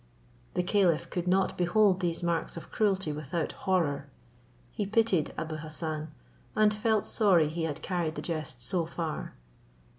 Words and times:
The 0.55 0.63
caliph 0.63 1.11
could 1.11 1.27
not 1.27 1.55
behold 1.59 1.99
these 1.99 2.23
marks 2.23 2.57
of 2.57 2.71
cruelty 2.71 3.11
without 3.11 3.51
horror. 3.51 4.07
He 4.71 4.87
pitied 4.87 5.31
Abou 5.37 5.57
Hassan, 5.57 6.09
and 6.55 6.73
felt 6.73 7.05
sorry 7.05 7.47
he 7.49 7.65
had 7.65 7.83
carried 7.83 8.15
the 8.15 8.21
jest 8.23 8.63
so 8.63 8.87
far. 8.87 9.35